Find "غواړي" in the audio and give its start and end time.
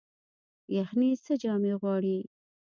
1.81-2.17